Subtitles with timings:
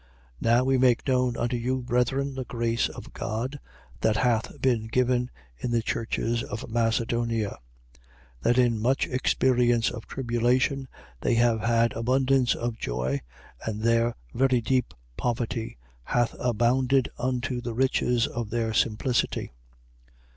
[0.41, 0.41] 8:1.
[0.51, 3.59] Now we make known unto you, brethren, the grace of God
[3.99, 7.59] that hath been given in the churches of Macedonia.
[8.41, 8.41] 8:2.
[8.41, 10.87] That in much experience of tribulation,
[11.19, 13.21] they have had abundance of joy
[13.63, 19.53] and their very deep poverty hath abounded unto the riches of their simplicity.